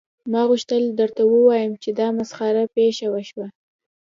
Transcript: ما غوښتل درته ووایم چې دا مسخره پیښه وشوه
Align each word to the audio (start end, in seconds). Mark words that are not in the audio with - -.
ما 0.31 0.41
غوښتل 0.49 0.83
درته 0.99 1.21
ووایم 1.25 1.73
چې 1.83 1.89
دا 1.99 2.07
مسخره 2.17 2.63
پیښه 2.75 3.05
وشوه 3.11 3.47